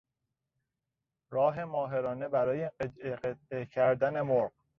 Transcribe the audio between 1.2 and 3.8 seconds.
راه ماهرانه برای قطعه قطعه